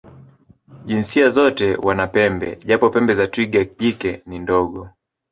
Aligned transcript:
Jinsia 0.85 1.29
zote 1.29 1.75
wana 1.75 2.07
pembe, 2.07 2.55
japo 2.65 2.89
pembe 2.89 3.13
za 3.13 3.27
twiga 3.27 3.63
jike 3.63 4.21
ni 4.25 4.39
ndogo. 4.39 4.89